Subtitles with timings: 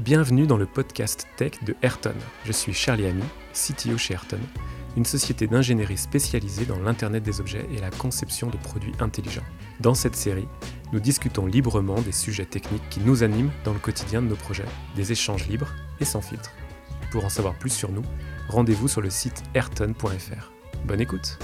[0.00, 2.14] Bienvenue dans le podcast tech de Ayrton.
[2.44, 4.38] Je suis Charlie Ami, CTO chez Ayrton,
[4.96, 9.42] une société d'ingénierie spécialisée dans l'Internet des objets et la conception de produits intelligents.
[9.80, 10.46] Dans cette série,
[10.92, 14.68] nous discutons librement des sujets techniques qui nous animent dans le quotidien de nos projets,
[14.94, 16.52] des échanges libres et sans filtre.
[17.10, 18.04] Pour en savoir plus sur nous,
[18.48, 20.52] rendez-vous sur le site ayrton.fr.
[20.84, 21.40] Bonne écoute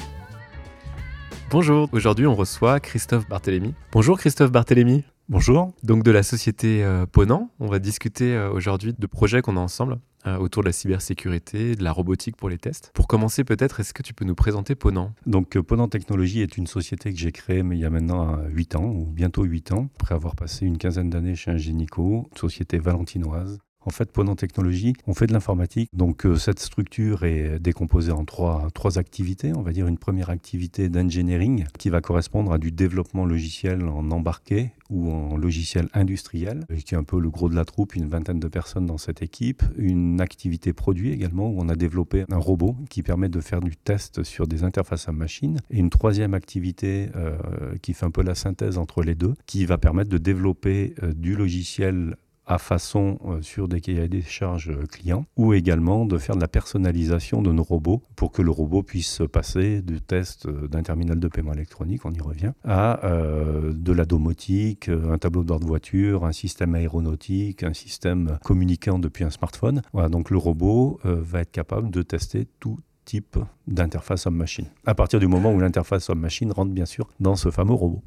[1.51, 3.75] Bonjour, aujourd'hui on reçoit Christophe Barthélémy.
[3.91, 5.05] Bonjour Christophe Barthélémy.
[5.31, 5.73] Bonjour.
[5.83, 9.61] Donc de la société euh, Ponant, on va discuter euh, aujourd'hui de projets qu'on a
[9.61, 12.91] ensemble euh, autour de la cybersécurité, de la robotique pour les tests.
[12.93, 15.15] Pour commencer peut-être, est-ce que tu peux nous présenter Ponant?
[15.25, 18.77] Donc Ponant Technologies est une société que j'ai créée mais il y a maintenant 8
[18.77, 23.61] ans, ou bientôt 8 ans, après avoir passé une quinzaine d'années chez Ingenico, société valentinoise.
[23.87, 25.91] En fait, Ponant Technologies, on fait de l'informatique.
[25.93, 29.53] Donc, euh, cette structure est décomposée en trois, trois activités.
[29.55, 34.11] On va dire une première activité d'engineering qui va correspondre à du développement logiciel en
[34.11, 38.09] embarqué ou en logiciel industriel, qui est un peu le gros de la troupe, une
[38.09, 39.63] vingtaine de personnes dans cette équipe.
[39.77, 43.77] Une activité produit également, où on a développé un robot qui permet de faire du
[43.77, 45.61] test sur des interfaces à machine.
[45.71, 47.37] Et une troisième activité euh,
[47.83, 51.13] qui fait un peu la synthèse entre les deux, qui va permettre de développer euh,
[51.13, 56.37] du logiciel à façon euh, sur des cahiers des charges clients ou également de faire
[56.37, 60.69] de la personnalisation de nos robots pour que le robot puisse passer du test euh,
[60.69, 65.43] d'un terminal de paiement électronique, on y revient, à euh, de la domotique, un tableau
[65.43, 69.83] de bord de voiture, un système aéronautique, un système communiquant depuis un smartphone.
[69.93, 74.67] Voilà, donc le robot va être capable de tester tout type d'interface homme-machine.
[74.87, 78.03] À partir du moment où l'interface homme-machine rentre bien sûr dans ce fameux robot.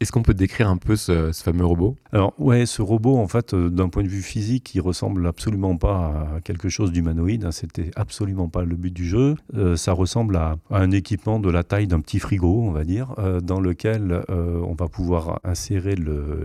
[0.00, 1.96] Est-ce qu'on peut décrire un peu ce, fameux robot?
[2.12, 5.76] Alors ouais, ce robot, en fait, euh, d'un point de vue physique, il ressemble absolument
[5.76, 7.44] pas à quelque chose d'humanoïde.
[7.44, 9.34] Hein, C'était absolument pas le but du jeu.
[9.54, 13.12] Euh, ça ressemble à, un équipement de la taille d'un petit frigo, on va dire,
[13.18, 15.96] euh, dans lequel on va pouvoir insérer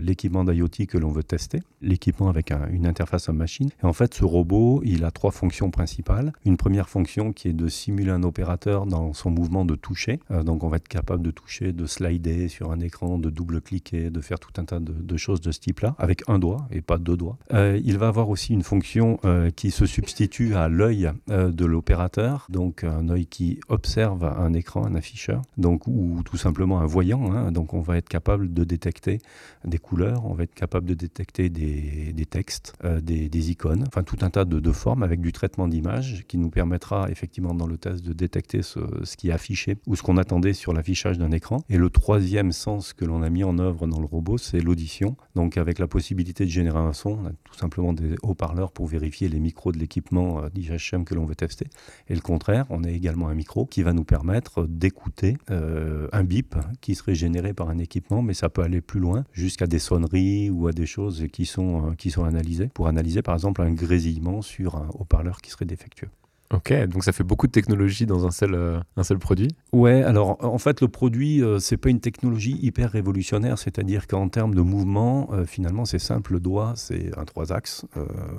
[0.01, 3.69] l'équipement d'IoT que l'on veut tester, l'équipement avec une interface à machine.
[3.83, 6.33] Et en fait, ce robot, il a trois fonctions principales.
[6.45, 10.19] Une première fonction qui est de simuler un opérateur dans son mouvement de toucher.
[10.44, 14.21] donc on va être capable de toucher, de slider sur un écran, de double-cliquer, de
[14.21, 17.17] faire tout un tas de, choses de ce type-là, avec un doigt et pas deux
[17.17, 17.37] doigts.
[17.53, 21.65] Euh, il va avoir aussi une fonction euh, qui se substitue à l'œil euh, de
[21.65, 26.85] l'opérateur, donc un œil qui observe un écran, un afficheur, donc, ou tout simplement un
[26.85, 27.31] voyant.
[27.33, 27.51] Hein.
[27.51, 29.19] donc on va être capable de détecter
[29.65, 34.03] des couleurs, on va être capable de détecter des, des textes, des, des, icônes, enfin
[34.03, 37.77] tout un tas de, formes avec du traitement d'image qui nous permettra effectivement dans le
[37.77, 41.31] test de détecter ce, ce qui est affiché ou ce qu'on attendait sur l'affichage d'un
[41.31, 41.63] écran.
[41.69, 45.17] Et le troisième sens que l'on a mis en œuvre dans le robot, c'est l'audition.
[45.35, 48.88] Donc avec la possibilité de générer un son, on a tout simplement des haut-parleurs pour
[48.88, 51.67] vérifier les micros de l'équipement euh, d'IHM que l'on veut tester.
[52.07, 56.23] Et le contraire, on a également un micro qui va nous permettre d'écouter euh, un
[56.23, 59.79] bip qui serait généré par un équipement, mais ça peut aller plus loin, jusqu'à des
[59.79, 63.61] sonneries ou à des choses qui sont, euh, qui sont analysées, pour analyser par exemple
[63.61, 66.09] un grésillement sur un haut-parleur qui serait défectueux.
[66.53, 70.03] Ok, donc ça fait beaucoup de technologie dans un seul, euh, un seul produit Ouais,
[70.03, 74.53] alors en fait, le produit, euh, c'est pas une technologie hyper révolutionnaire, c'est-à-dire qu'en termes
[74.53, 76.33] de mouvement, euh, finalement, c'est simple.
[76.33, 77.85] Le doigt, c'est un trois axes,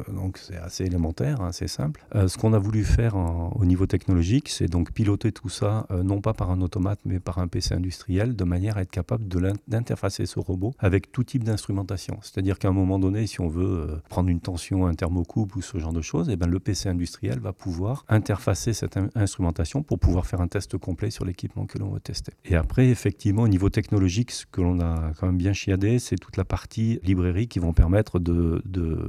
[0.08, 2.04] donc c'est assez élémentaire, hein, c'est simple.
[2.14, 6.34] ce qu'on a voulu faire au niveau technologique, c'est donc piloter tout ça, non pas
[6.34, 9.26] par un automate, mais par un PC industriel, de manière à être capable
[9.66, 12.18] d'interfacer ce robot avec tout type d'instrumentation.
[12.22, 15.78] C'est-à-dire qu'à un moment donné, si on veut prendre une tension, un thermocouple ou ce
[15.78, 20.26] genre de choses, eh ben, le PC industriel va pouvoir interfacer cette instrumentation pour pouvoir
[20.26, 22.32] faire un test complet sur l'équipement que l'on veut tester.
[22.44, 26.16] Et après, effectivement, au niveau technologique, ce que l'on a quand même bien chiadé, c'est
[26.16, 28.62] toute la partie librairie qui vont permettre de,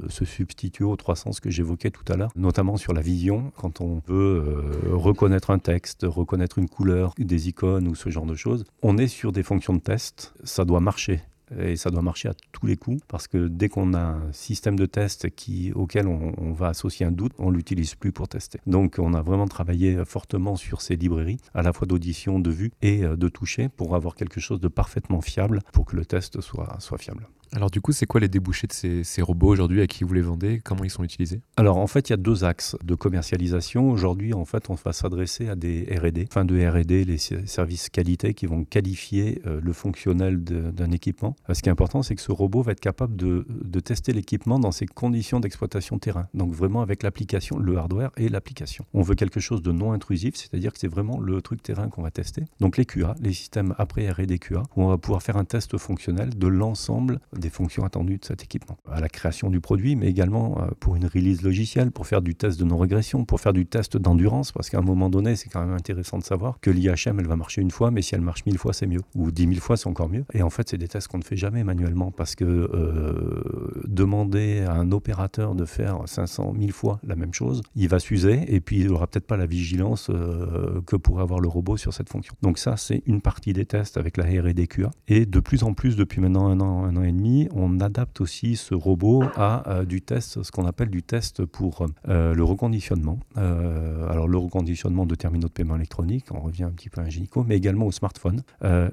[0.10, 3.82] se substituer aux trois sens que j'évoquais tout à l'heure, notamment sur la vision, quand
[3.82, 8.36] on veut euh, reconnaître un texte, reconnaître une couleur, des icônes ou ce genre de
[8.36, 8.66] choses.
[8.82, 11.22] On est sur des fonctions de test, ça doit marcher
[11.58, 14.78] et ça doit marcher à tous les coups parce que dès qu'on a un système
[14.78, 15.28] de test
[15.76, 18.60] auquel on, va associer un doute, on l'utilise plus pour tester.
[18.66, 22.72] Donc on a vraiment travaillé fortement sur ces librairies, à la fois d'audition, de vue
[22.82, 26.42] et euh, de toucher pour avoir quelque chose de parfaitement fiable pour que le test
[26.42, 27.28] soit fiable.
[27.56, 29.82] Alors du coup, c'est quoi les débouchés de ces, robots aujourd'hui?
[29.82, 30.60] À qui vous les vendez?
[30.62, 31.40] Comment ils sont utilisés?
[31.56, 33.90] Alors en fait, il y a deux axes de commercialisation.
[33.90, 38.34] Aujourd'hui, en fait, on va s'adresser à des R&D, fin de R&D, les services qualité
[38.34, 41.38] qui vont qualifier euh, le fonctionnel d'un équipement.
[41.50, 43.46] Euh, ce qui est important, c'est que ce robot va être capable de,
[43.80, 46.28] tester l'équipement dans ses conditions d'exploitation terrain.
[46.34, 48.84] Donc vraiment avec l'application, le hardware et l'application.
[48.94, 52.02] On veut quelque chose de non intrusif, c'est-à-dire que c'est vraiment le truc terrain qu'on
[52.02, 52.44] va tester.
[52.60, 55.78] Donc les QA, les systèmes après R&D QA, où on va pouvoir faire un test
[55.78, 58.78] fonctionnel de l'ensemble des fonctions attendues de cet équipement.
[58.92, 62.34] À la création du produit, mais également euh, pour une release logicielle, pour faire du
[62.34, 65.64] test de non-régression, pour faire du test d'endurance, parce qu'à un moment donné, c'est quand
[65.64, 68.46] même intéressant de savoir que l'IHM, elle va marcher une fois, mais si elle marche
[68.48, 69.02] mille fois, c'est mieux.
[69.14, 70.26] Ou dix mille fois, c'est encore mieux.
[70.34, 74.62] Et en fait, c'est des tests qu'on ne fait jamais manuellement, parce que euh, demander
[74.68, 78.60] à un opérateur de faire 500 mille fois la même chose, il va s'user, et
[78.60, 82.10] puis il n'aura peut-être pas la vigilance euh, que pourrait avoir le robot sur cette
[82.10, 82.34] fonction.
[82.42, 84.90] Donc ça, c'est une partie des tests avec la R&D QA.
[85.08, 88.22] Et de plus en plus, depuis maintenant un an, un an et demi, on adapte
[88.22, 92.44] aussi ce robot à euh, du test, ce qu'on appelle du test pour euh, le
[92.44, 93.20] reconditionnement.
[93.38, 97.04] Euh, alors le reconditionnement de terminaux de paiement électronique, on revient un petit peu à
[97.04, 97.10] un
[97.48, 98.42] mais également au smartphone,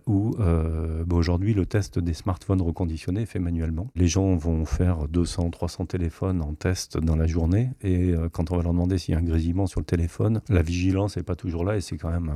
[0.06, 3.90] où bah, aujourd'hui le test des smartphones reconditionnés est fait manuellement.
[3.96, 8.56] Les gens vont faire 200, 300 téléphones en test dans la journée, et quand on
[8.56, 11.36] va leur demander s'il y a un grésillement sur le téléphone, la vigilance n'est pas
[11.36, 12.32] toujours là, et c'est quand même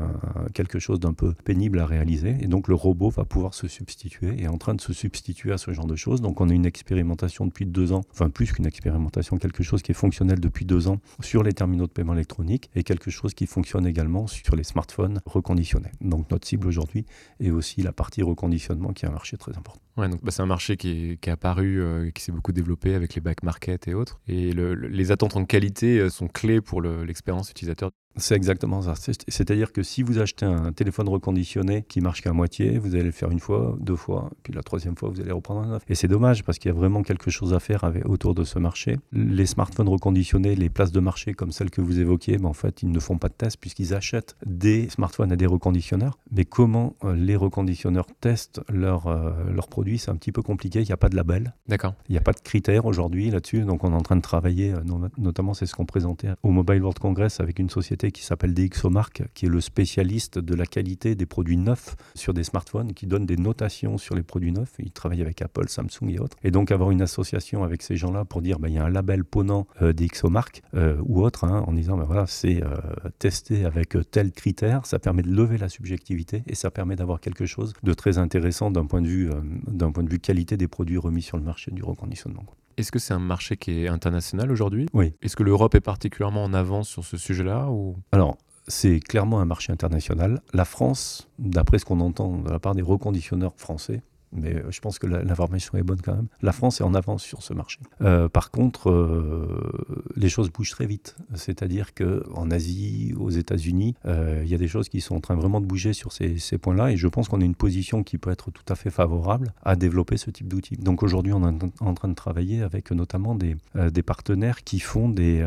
[0.55, 2.37] quelque chose d'un peu pénible à réaliser.
[2.41, 5.53] Et donc le robot va pouvoir se substituer, et est en train de se substituer
[5.53, 6.21] à ce genre de choses.
[6.21, 9.93] Donc on a une expérimentation depuis deux ans, enfin plus qu'une expérimentation, quelque chose qui
[9.93, 13.47] est fonctionnel depuis deux ans sur les terminaux de paiement électronique et quelque chose qui
[13.47, 15.91] fonctionne également sur les smartphones reconditionnés.
[16.01, 17.05] Donc notre cible aujourd'hui
[17.41, 19.81] est aussi la partie reconditionnement qui est un marché très important.
[19.97, 23.15] Bah, c'est un marché qui est, qui est apparu, euh, qui s'est beaucoup développé avec
[23.15, 24.21] les back market et autres.
[24.29, 27.91] Et les attentes en qualité euh, sont clés pour l'expérience utilisateur.
[28.17, 28.95] C'est exactement ça.
[29.29, 33.11] C'est-à-dire que si vous achetez un téléphone reconditionné qui marche qu'à moitié, vous allez le
[33.11, 35.83] faire une fois, deux fois, puis la troisième fois, vous allez reprendre un neuf.
[35.89, 38.45] Et c'est dommage parce qu'il y a vraiment quelque chose à faire avec, autour de
[38.45, 38.99] ce marché.
[39.13, 42.83] Les smartphones reconditionnés, les places de marché comme celles que vous évoquiez, ben en fait,
[42.83, 46.19] ils ne font pas de tests puisqu'ils achètent des smartphones à des reconditionneurs.
[46.33, 49.33] Mais comment euh, les reconditionneurs testent leurs euh,
[49.69, 50.81] produits, c'est un petit peu compliqué.
[50.81, 51.55] Il n'y a pas de label.
[51.69, 51.95] D'accord.
[52.09, 53.61] Il n'y a pas de critères aujourd'hui là-dessus.
[53.61, 56.81] Donc on est en train de travailler, euh, notamment c'est ce qu'on présentait au Mobile
[56.81, 61.15] World Congress avec une société qui s'appelle DxOMark, qui est le spécialiste de la qualité
[61.15, 64.73] des produits neufs sur des smartphones, qui donne des notations sur les produits neufs.
[64.79, 66.37] Il travaille avec Apple, Samsung et autres.
[66.43, 68.91] Et donc avoir une association avec ces gens-là pour dire ben, il y a un
[68.91, 72.77] label ponant euh, DxOMark euh, ou autre, hein, en disant ben, voilà, c'est euh,
[73.19, 77.47] testé avec tel critère, ça permet de lever la subjectivité et ça permet d'avoir quelque
[77.47, 81.71] chose de très intéressant d'un point de vue qualité des produits remis sur le marché
[81.71, 82.45] du reconditionnement.
[82.77, 84.87] Est-ce que c'est un marché qui est international aujourd'hui?
[84.93, 85.15] Oui.
[85.23, 87.97] Est-ce que l'Europe est particulièrement en avance sur ce sujet-là ou...
[88.13, 88.37] Alors,
[88.69, 90.43] c'est clairement un marché international.
[90.53, 94.03] La France, d'après ce qu'on entend de la part des reconditionneurs français,
[94.33, 96.29] mais euh, je pense que l'information est bonne quand même.
[96.43, 97.81] La France est en avance sur ce marché.
[98.03, 99.73] Euh, par contre, euh,
[100.17, 101.17] les choses bougent très vite.
[101.35, 105.61] C'est-à-dire qu'en Asie, aux États-Unis, il y a des choses qui sont en train vraiment
[105.61, 106.93] de bouger sur ces, points-là.
[106.93, 109.77] Et je pense qu'on a une position qui peut être tout à fait favorable à
[109.77, 110.77] développer ce type d'outils.
[110.77, 115.09] Donc aujourd'hui, on est en train de travailler avec notamment des, des partenaires qui font
[115.09, 115.47] des,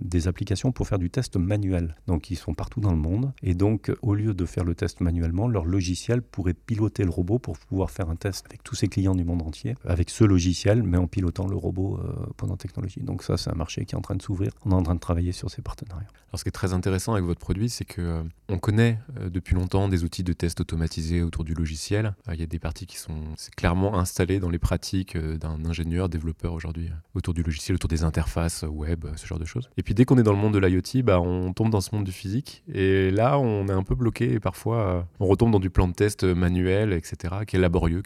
[0.00, 1.96] des applications pour faire du test manuel.
[2.06, 3.32] Donc ils sont partout dans le monde.
[3.42, 7.38] Et donc, au lieu de faire le test manuellement, leur logiciel pourrait piloter le robot
[7.38, 10.82] pour pouvoir faire un test avec tous ses clients du monde entier, avec ce logiciel,
[10.82, 13.00] mais en pilotant le robot euh, pendant technologie.
[13.00, 14.52] Donc ça, c'est un marché qui est en train de s'ouvrir.
[14.64, 16.08] On est en train de travailler sur ces partenariats.
[16.28, 19.30] Alors, ce qui est très intéressant avec votre produit, c'est que euh, on connaît euh,
[19.30, 22.14] depuis longtemps des outils de test automatisés autour du logiciel.
[22.32, 23.20] Il y a des parties qui sont
[23.56, 28.64] clairement installées dans les pratiques d'un ingénieur, développeur aujourd'hui autour du logiciel, autour des interfaces
[28.68, 29.68] web, ce genre de choses.
[29.76, 31.94] Et puis dès qu'on est dans le monde de l'IoT, bah, on tombe dans ce
[31.94, 32.62] monde du physique.
[32.72, 35.94] Et là, on est un peu bloqué et parfois on retombe dans du plan de
[35.94, 37.99] test manuel, etc., qui est laborieux,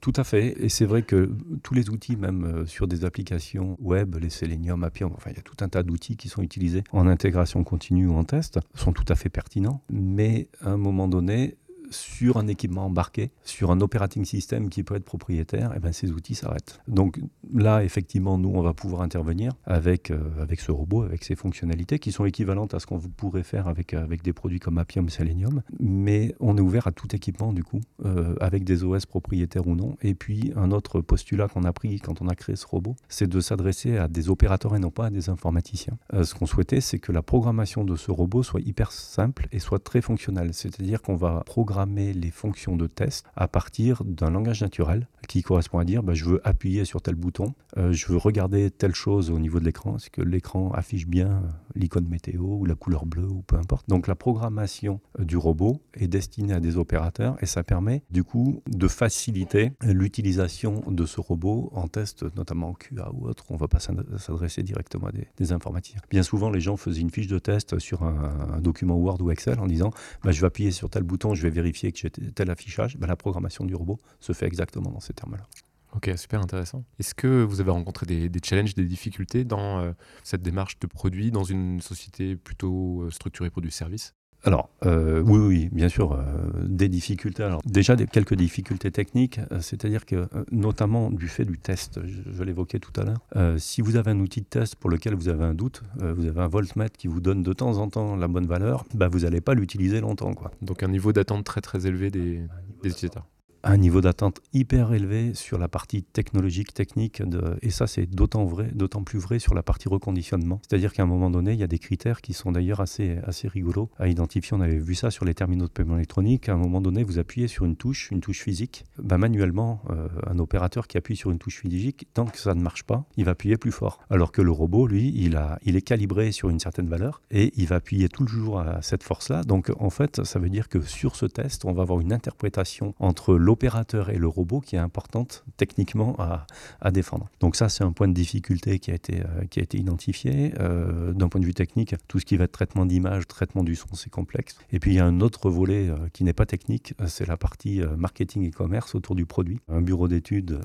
[0.00, 0.56] Tout à fait.
[0.58, 1.30] Et c'est vrai que
[1.62, 5.38] tous les outils, même euh, sur des applications web, les Selenium, Appium, enfin, il y
[5.38, 8.92] a tout un tas d'outils qui sont utilisés en intégration continue ou en test, sont
[8.92, 9.84] tout à fait pertinents.
[9.90, 11.56] Mais à un moment donné,
[11.92, 15.92] sur un équipement embarqué, sur un operating system qui peut être propriétaire, et eh ben
[15.92, 16.80] ces outils s'arrêtent.
[16.88, 17.20] Donc
[17.52, 21.98] là, effectivement, nous, on va pouvoir intervenir avec, euh, avec ce robot, avec ses fonctionnalités
[21.98, 25.08] qui sont équivalentes à ce qu'on pourrait faire avec, euh, avec des produits comme Appium,
[25.08, 25.62] Selenium.
[25.80, 29.74] Mais on est ouvert à tout équipement, du coup, euh, avec des OS propriétaires ou
[29.74, 29.96] non.
[30.02, 33.28] Et puis, un autre postulat qu'on a pris quand on a créé ce robot, c'est
[33.28, 35.98] de s'adresser à des opérateurs et non pas à des informaticiens.
[36.12, 39.82] ce qu'on souhaitait, c'est que la programmation de ce robot soit hyper simple et soit
[39.82, 40.54] très fonctionnelle.
[40.54, 45.78] C'est-à-dire qu'on va programmer les fonctions de test à partir d'un langage naturel qui correspond
[45.78, 49.30] à dire bah, je veux appuyer sur tel bouton, euh, je veux regarder telle chose
[49.30, 51.40] au niveau de l'écran, c'est que l'écran affiche bien euh,
[51.74, 53.88] l'icône météo ou la couleur bleue ou peu importe.
[53.88, 58.24] Donc la programmation euh, du robot est destinée à des opérateurs et ça permet du
[58.24, 63.44] coup de faciliter l'utilisation de ce robot en test, notamment en QA ou autre.
[63.50, 66.00] On ne va pas s'adresser directement à des, informaticiens.
[66.10, 69.58] Bien souvent, les gens faisaient une fiche de test sur un, document Word ou Excel
[69.58, 69.90] en disant
[70.22, 73.06] bah, je vais appuyer sur tel bouton, je vais vérifier que j'ai tel affichage, ben,
[73.06, 75.46] la programmation du robot se fait exactement dans ces termes-là.
[75.94, 76.84] Ok, super intéressant.
[76.98, 79.92] Est-ce que vous avez rencontré des, challenges, des difficultés dans euh,
[80.24, 84.14] cette démarche de produit dans une société plutôt euh, structurée pour du service?
[84.44, 86.24] Alors, euh, oui, oui, bien sûr, euh,
[86.64, 87.44] des difficultés.
[87.44, 92.42] Alors, déjà, des, quelques difficultés techniques, euh, c'est-à-dire que, notamment du fait du test, je,
[92.42, 95.44] l'évoquais tout à l'heure, si vous avez un outil de test pour lequel vous avez
[95.44, 98.46] un doute, vous avez un voltmètre qui vous donne de temps en temps la bonne
[98.46, 100.34] valeur, bah, vous n'allez pas l'utiliser longtemps.
[100.34, 100.50] Quoi.
[100.60, 102.40] Donc, un niveau d'attente très très élevé des,
[102.82, 103.26] des utilisateurs
[103.64, 108.44] un niveau d'attente hyper élevé sur la partie technologique, technique, de, et ça c'est d'autant
[108.44, 110.60] vrai, d'autant plus vrai sur la partie reconditionnement.
[110.68, 113.48] C'est-à-dire qu'à un moment donné, il y a des critères qui sont d'ailleurs assez, assez
[113.48, 114.56] rigolos à identifier.
[114.56, 116.48] On avait vu ça sur les terminaux de paiement électronique.
[116.48, 118.84] À un moment donné, vous appuyez sur une touche, une touche physique.
[118.98, 122.62] Ben, manuellement, euh, un opérateur qui appuie sur une touche physique, tant que ça ne
[122.62, 124.00] marche pas, il va appuyer plus fort.
[124.10, 127.52] Alors que le robot, lui, il, a, il est calibré sur une certaine valeur et
[127.56, 129.42] il va appuyer toujours à cette force-là.
[129.44, 132.94] Donc en fait, ça veut dire que sur ce test, on va avoir une interprétation
[132.98, 137.28] entre l'opérateur l'opérateur et le robot qui est importante techniquement à, défendre.
[137.40, 140.54] Donc ça, c'est un point de difficulté qui a été, euh, identifié.
[140.58, 143.76] Euh, d'un point de vue technique, tout ce qui va être traitement d'image, traitement du
[143.76, 144.56] son, c'est complexe.
[144.72, 147.36] Et puis il y a un autre volet euh, qui n'est pas technique, c'est la
[147.36, 149.60] partie marketing et commerce autour du produit.
[149.68, 150.58] Un bureau d'études,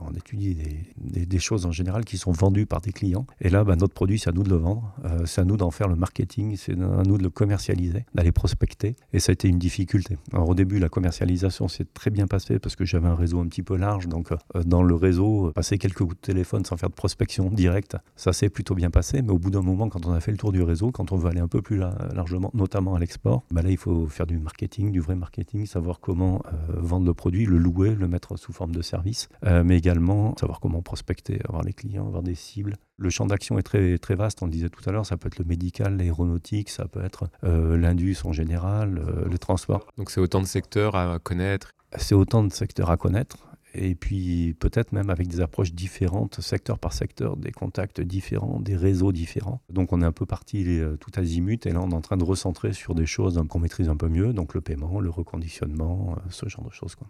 [0.00, 0.54] on étudie
[0.96, 3.26] des, des, choses en général qui sont vendues par des clients.
[3.40, 5.70] Et là, bah, notre produit, c'est à nous de le vendre, c'est à nous d'en
[5.70, 8.94] faire le marketing, c'est à nous de le commercialiser, d'aller prospecter.
[9.12, 10.16] Et ça a été une difficulté.
[10.32, 13.46] Alors au début, la commercialisation, s'est très bien passé parce que j'avais un réseau un
[13.46, 14.08] petit peu large.
[14.08, 17.50] Donc, euh, dans le réseau, euh, passer quelques coups de téléphone sans faire de prospection
[17.50, 19.22] directe, ça s'est plutôt bien passé.
[19.22, 21.16] Mais au bout d'un moment, quand on a fait le tour du réseau, quand on
[21.16, 24.38] veut aller un peu plus largement, notamment à l'export, bah là, il faut faire du
[24.38, 28.52] marketing, du vrai marketing, savoir comment euh, vendre le produit, le louer, le mettre sous
[28.52, 29.28] forme de service,
[29.64, 32.76] mais également savoir comment prospecter, avoir les clients, avoir des cibles.
[33.02, 35.26] Le champ d'action est très, très vaste, on le disait tout à l'heure, ça peut
[35.26, 39.86] être le médical, l'aéronautique, ça peut être l'indus en général, le transport.
[39.98, 43.36] Donc c'est autant de secteurs à connaître c'est autant de secteurs à connaître.
[43.74, 48.76] Et puis peut-être même avec des approches différentes, secteur par secteur, des contacts différents, des
[48.76, 49.62] réseaux différents.
[49.70, 52.18] Donc on est un peu parti euh, tout azimut et là on est en train
[52.18, 56.16] de recentrer sur des choses qu'on maîtrise un peu mieux, donc le paiement, le reconditionnement,
[56.18, 56.96] euh, ce genre de choses.
[56.96, 57.08] Quoi.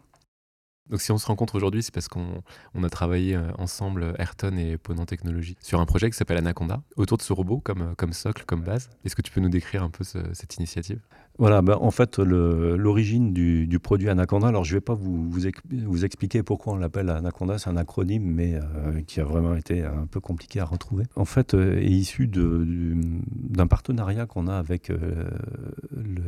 [0.90, 2.42] Donc si on se rencontre aujourd'hui, c'est parce qu'on
[2.82, 7.18] a travaillé euh, ensemble, Ayrton et Ponant Technologies, sur un projet qui s'appelle Anaconda, autour
[7.18, 8.90] de ce robot comme, comme socle, comme base.
[9.04, 11.00] Est-ce que tu peux nous décrire un peu cette initiative?
[11.38, 16.04] Voilà, ben, en fait, l'origine du, du, produit Anaconda, alors je ne vais pas vous,
[16.04, 20.06] expliquer pourquoi on l'appelle Anaconda, c'est un acronyme, mais euh, qui a vraiment été un
[20.06, 21.04] peu compliqué à retrouver.
[21.16, 25.28] En fait, euh, est issu d'un partenariat qu'on a avec euh,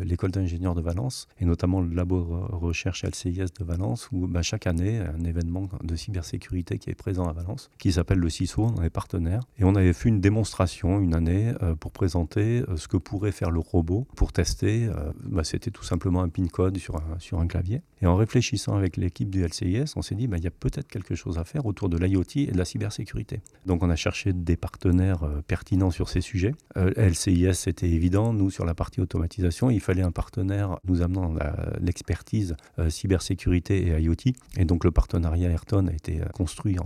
[0.03, 4.67] l'école d'ingénieurs de Valence, et notamment le labo recherche LCIS de Valence, où ben, chaque
[4.67, 8.83] année, un événement de cybersécurité qui est présent à Valence, qui s'appelle le CISO, on
[8.83, 13.33] est partenaire, et on avait fait une démonstration une année pour présenter ce que pourrait
[13.33, 17.19] faire le robot pour tester euh, bah, c'était tout simplement un pin code sur un,
[17.19, 17.83] sur un clavier.
[18.03, 21.15] Et en réfléchissant avec l'équipe du LCIS, on s'est dit, bah, y a peut-être quelque
[21.15, 23.41] chose à faire autour de l'IoT et de la cybersécurité.
[23.67, 26.55] Donc on a cherché des partenaires euh, pertinents sur ces sujets.
[26.77, 28.33] Euh, LCIS, c'était évident.
[28.33, 31.35] Nous, sur la partie automatisation, il fallait un partenaire nous amenant
[31.81, 32.57] l'expertise
[32.89, 34.33] cybersécurité et IoT.
[34.57, 36.77] Et donc le partenariat Ayrton a été construit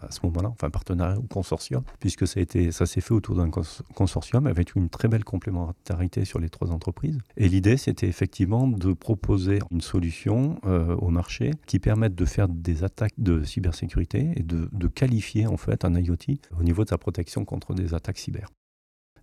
[0.00, 2.40] à ce moment-là, enfin partenariat ou consortium, puisque ça,
[2.70, 3.50] ça s'est fait autour d'un
[3.94, 7.18] consortium avec une très belle complémentarité sur les trois entreprises.
[7.48, 12.84] L'idée, c'était effectivement de proposer une solution euh, au marché qui permette de faire des
[12.84, 17.44] attaques de cybersécurité et de, qualifier en fait un IoT au niveau de sa protection
[17.44, 18.48] contre des attaques cyber.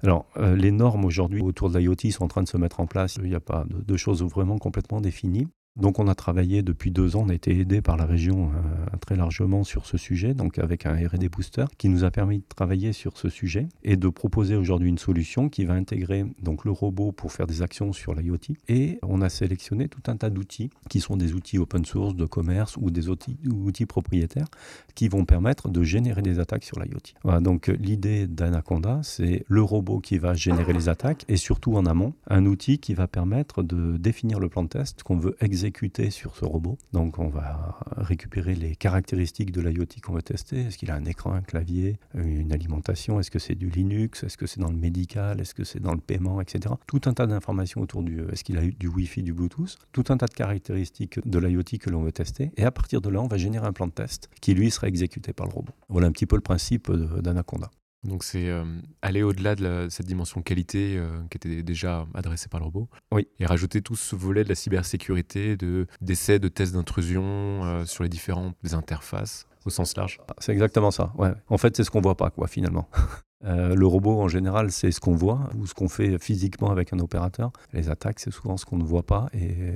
[0.01, 2.87] Alors, euh, les normes aujourd'hui autour de l'IoT sont en train de se mettre en
[2.87, 3.17] place.
[3.21, 5.47] Il n'y a pas de, choses vraiment complètement définies.
[5.79, 8.97] Donc on a travaillé depuis deux ans, on a été aidé par la région euh,
[8.99, 12.43] très largement sur ce sujet, donc avec un R&D booster qui nous a permis de
[12.53, 16.71] travailler sur ce sujet et de proposer aujourd'hui une solution qui va intégrer donc le
[16.71, 18.55] robot pour faire des actions sur l'IoT.
[18.67, 22.25] Et on a sélectionné tout un tas d'outils qui sont des outils open source de
[22.25, 23.37] commerce ou des outils,
[23.85, 24.47] propriétaires
[24.95, 27.39] qui vont permettre de générer des attaques sur l'IoT.
[27.41, 32.13] Donc l'idée d'Anaconda, c'est le robot qui va générer les attaques et surtout en amont,
[32.27, 35.68] un outil qui va permettre de définir le plan de test qu'on veut exécuter
[36.09, 36.77] sur ce robot.
[36.93, 40.61] Donc on va récupérer les caractéristiques de l'IoT qu'on veut tester.
[40.61, 43.19] Est-ce qu'il a un écran, un clavier, une alimentation?
[43.19, 44.23] Est-ce que c'est du Linux?
[44.23, 45.39] Est-ce que c'est dans le médical?
[45.39, 46.75] Est-ce que c'est dans le paiement, etc.
[46.87, 48.21] Tout un tas d'informations autour du...
[48.31, 49.77] Est-ce qu'il a eu du Wi-Fi, du Bluetooth?
[49.91, 52.51] Tout un tas de caractéristiques de l'IoT que l'on veut tester.
[52.57, 54.87] Et à partir de là, on va générer un plan de test qui, lui, sera
[54.87, 55.73] exécuté par le robot.
[55.89, 57.69] Voilà un petit peu le principe d'Anaconda.
[58.03, 58.63] Donc c'est euh,
[59.01, 62.89] aller au-delà de cette dimension qualité euh, qui était déjà adressée par le robot.
[63.11, 63.27] Oui.
[63.39, 67.23] Et rajouter tout ce volet de la cybersécurité, de d'essais, de tests d'intrusion
[67.65, 70.19] euh, sur les différentes interfaces au sens large.
[70.37, 71.11] C'est exactement ça.
[71.17, 71.33] Ouais.
[71.49, 72.89] En fait, c'est ce qu'on voit pas, quoi, finalement.
[73.41, 76.99] le robot, en général, c'est ce qu'on voit ou ce qu'on fait physiquement avec un
[76.99, 77.51] opérateur.
[77.73, 79.75] Les attaques, c'est souvent ce qu'on ne voit pas et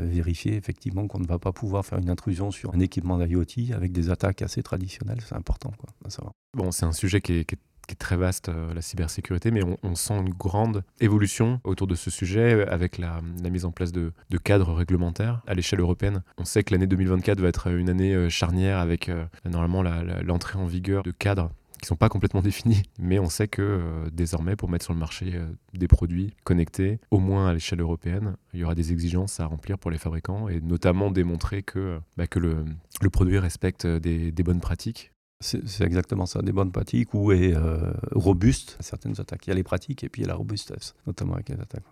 [0.00, 3.92] vérifier effectivement qu'on ne va pas pouvoir faire une intrusion sur un équipement d'IoT avec
[3.92, 5.72] des attaques assez traditionnelles, c'est important
[6.04, 6.32] à savoir.
[6.54, 7.58] Bon, c'est un sujet qui est,
[7.98, 12.54] très vaste, euh, la cybersécurité, mais on, sent une grande évolution autour de ce sujet
[12.54, 16.22] euh, avec la, mise en place de, cadres réglementaires à l'échelle européenne.
[16.36, 19.10] On sait que l'année 2024 va être une année charnière avec
[19.44, 24.08] normalement l'entrée en vigueur de cadres qui sont pas complètement définis, mais on sait que
[24.12, 25.40] désormais, pour mettre sur le marché
[25.74, 29.78] des produits connectés, au moins à l'échelle européenne, il y aura des exigences à remplir
[29.78, 32.64] pour les fabricants et notamment démontrer que, bah, que le,
[33.10, 38.76] produit respecte des, bonnes pratiques c'est exactement ça, des bonnes pratiques ou est euh, robuste
[38.80, 39.46] à certaines attaques.
[39.46, 41.60] Il y a les pratiques et puis il y a la robustesse, notamment avec les
[41.60, 41.84] attaques.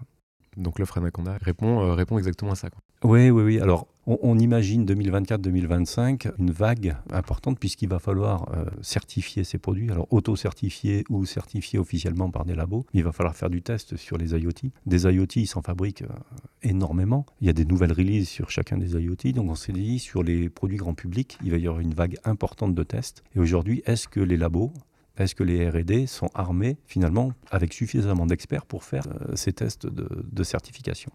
[0.56, 2.68] Donc l'offre Anaconda répond, euh, répond exactement à ça.
[3.02, 3.60] Oui, oui, oui.
[3.60, 10.06] Alors, on, imagine 2024-2025 une vague importante puisqu'il va falloir euh, certifier ces produits, alors
[10.10, 12.86] auto-certifier ou certifier officiellement par des labos.
[12.92, 14.70] Il va falloir faire du test sur les IoT.
[14.86, 16.14] Des IoT, ils s'en fabriquent euh,
[16.62, 17.26] énormément.
[17.40, 19.32] Il y a des nouvelles releases sur chacun des IoT.
[19.34, 22.18] Donc, on s'est dit, sur les produits grand public, il va y avoir une vague
[22.24, 23.22] importante de tests.
[23.34, 24.72] Et aujourd'hui, est-ce que les labos
[25.16, 29.86] est-ce que les RD sont armés finalement avec suffisamment d'experts pour faire euh, ces tests
[29.86, 31.12] de, certification?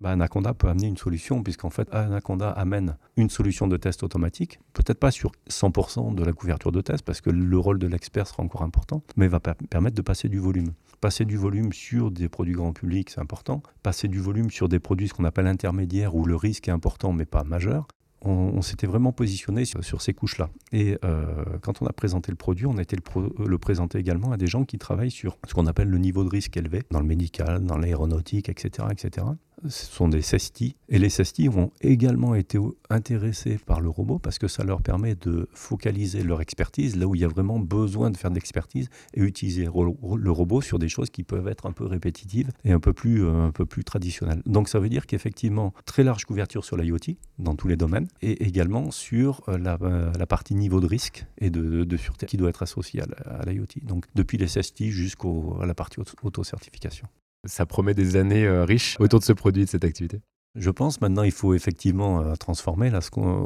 [0.00, 4.60] Bah, Anaconda peut amener une solution, puisqu'en fait, Anaconda amène une solution de test automatique,
[4.72, 8.26] peut-être pas sur 100% de la couverture de test, parce que le rôle de l'expert
[8.26, 10.72] sera encore important, mais va permettre de passer du volume.
[11.00, 13.62] Passer du volume sur des produits grand public, c'est important.
[13.82, 17.12] Passer du volume sur des produits, ce qu'on appelle intermédiaires, où le risque est important,
[17.12, 17.86] mais pas majeur
[18.22, 20.50] on, s'était vraiment positionné sur, ces couches-là.
[20.72, 24.32] Et euh, quand on a présenté le produit, on a été le, le, présenter également
[24.32, 27.00] à des gens qui travaillent sur ce qu'on appelle le niveau de risque élevé, dans
[27.00, 29.26] le médical, dans l'aéronautique, etc., etc
[29.68, 30.76] ce sont des SESTI.
[30.88, 35.14] Et les SESTI ont également été intéressés par le robot parce que ça leur permet
[35.14, 38.88] de focaliser leur expertise là où il y a vraiment besoin de faire de l'expertise
[39.14, 42.80] et utiliser le robot sur des choses qui peuvent être un peu répétitives et un
[42.80, 44.42] peu plus, euh, un peu plus traditionnelles.
[44.46, 48.44] Donc ça veut dire qu'effectivement, très large couverture sur l'IoT dans tous les domaines et
[48.44, 52.62] également sur euh, euh, la, partie niveau de risque et de, sûreté qui doit être
[52.62, 53.66] associée à l'IoT.
[53.82, 55.28] Donc depuis les SESTI jusqu'à
[55.64, 57.06] la partie auto-certification.
[57.46, 60.20] Ça promet des années euh, riches autour de ce produit, de cette activité.
[60.56, 62.90] Je pense maintenant il faut effectivement euh, transformer.
[62.90, 62.98] Là,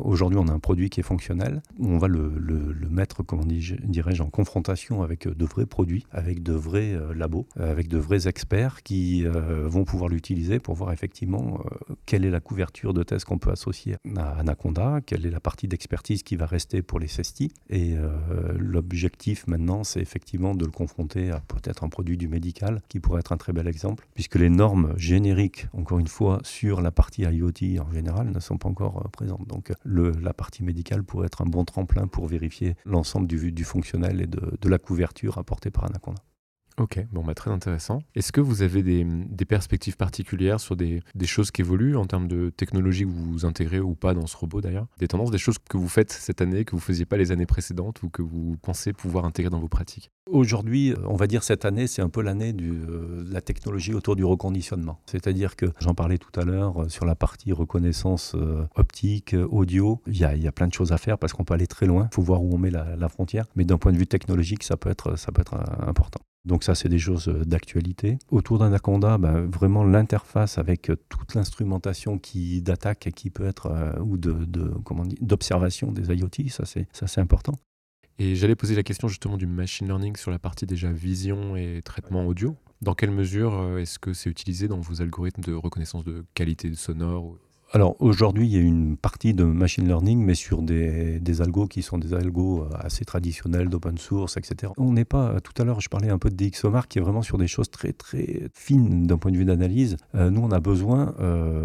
[0.03, 1.61] aujourd'hui, on a un produit qui est fonctionnel.
[1.79, 2.31] On va le,
[2.91, 7.47] mettre, comment dirais-je, en confrontation avec euh, de vrais produits, avec de vrais euh, labos,
[7.59, 11.61] avec de vrais experts qui vont pouvoir l'utiliser pour voir effectivement
[12.07, 15.69] quelle est la couverture de test qu'on peut associer à Anaconda, quelle est la partie
[15.69, 17.53] d'expertise qui va rester pour les CESTI.
[17.71, 17.95] Et
[18.57, 23.21] l'objectif maintenant, c'est effectivement de le confronter à peut-être un produit du médical qui pourrait
[23.21, 27.23] être un très bel exemple, puisque les normes génériques, encore une fois, sur la partie
[27.23, 29.47] IoT en général ne sont pas encore euh, présentes.
[29.47, 34.21] Donc le, la partie médicale pourrait être un bon tremplin pour vérifier l'ensemble du, fonctionnel
[34.21, 36.23] et de, la couverture apportée par Anaconda.
[36.77, 38.03] Ok, bon, bah, très intéressant.
[38.17, 42.27] Est-ce que vous avez des, perspectives particulières sur des, des, choses qui évoluent en termes
[42.27, 44.89] de technologie que vous intégrez ou pas dans ce robot d'ailleurs?
[44.99, 47.31] Des tendances, des choses que vous faites cette année, que vous ne faisiez pas les
[47.31, 50.11] années précédentes ou que vous pensez pouvoir intégrer dans vos pratiques?
[50.31, 53.95] Aujourd'hui, euh, on va dire cette année, c'est un peu l'année euh, de la technologie
[53.95, 54.99] autour du reconditionnement.
[55.07, 58.35] C'est-à-dire que j'en parlais tout à l'heure euh, sur la partie reconnaissance
[58.75, 60.01] optique, audio.
[60.07, 61.67] Il y, a, il y, a, plein de choses à faire parce qu'on peut aller
[61.67, 62.09] très loin.
[62.11, 63.47] Il faut voir où on met la, frontière.
[63.55, 65.55] Mais d'un point de vue technologique, ça peut être, ça peut être
[65.87, 66.21] important.
[66.45, 68.19] Donc ça, c'est des choses euh, d'actualité.
[68.31, 73.99] Autour d'Anaconda, ben, vraiment l'interface avec euh, toute l'instrumentation qui d'attaque qui peut être euh,
[74.01, 74.35] ou de,
[75.21, 77.55] d'observation des IoT, ça c'est important.
[78.19, 81.81] Et j'allais poser la question justement du machine learning sur la partie déjà vision et
[81.85, 82.57] traitement audio.
[82.81, 87.37] Dans quelle mesure est-ce que c'est utilisé dans vos algorithmes de reconnaissance de qualité sonore
[87.75, 91.67] alors aujourd'hui, il y a une partie de machine learning, mais sur des, des algos
[91.67, 94.71] qui sont des algos euh, assez traditionnels, d'open source, etc.
[94.77, 97.03] On n'est pas, euh, tout à l'heure, je parlais un peu de DxOMark, qui est
[97.03, 99.97] vraiment sur des choses très très fines d'un point de vue d'analyse.
[100.15, 101.15] Euh, nous, on a besoin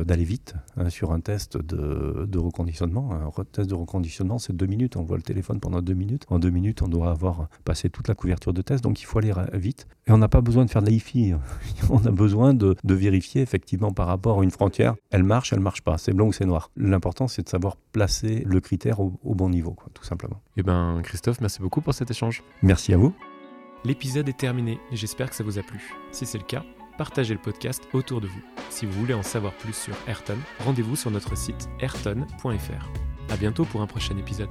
[0.03, 3.11] d'aller vite hein, sur un test de, de reconditionnement.
[3.13, 4.97] Un test de reconditionnement, c'est deux minutes.
[4.97, 6.25] On voit le téléphone pendant deux minutes.
[6.29, 9.19] En deux minutes, on doit avoir passé toute la couverture de test, donc il faut
[9.19, 9.87] aller vite.
[10.07, 11.33] Et on n'a pas besoin de faire de l'IFI.
[11.91, 15.59] on a besoin de, de vérifier effectivement par rapport à une frontière, elle marche, elle
[15.59, 16.71] marche pas c'est blanc ou c'est noir.
[16.75, 20.41] L'important, c'est de savoir placer le critère au, bon niveau, quoi, tout simplement.
[20.57, 22.43] Eh ben, Christophe, merci beaucoup pour cet échange.
[22.61, 23.13] Merci à vous.
[23.85, 25.93] L'épisode est terminé et j'espère que ça vous a plu.
[26.11, 26.63] Si c'est le cas,
[26.97, 28.41] partagez le podcast autour de vous.
[28.69, 32.89] Si vous voulez en savoir plus sur Ayrton, rendez-vous sur notre site ayrton.fr.
[33.31, 34.49] À bientôt pour un prochain épisode.